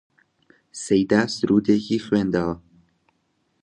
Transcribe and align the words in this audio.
سەیدا 0.83 1.21
سروودێکی 1.35 1.97
خوێندەوە: 2.05 2.55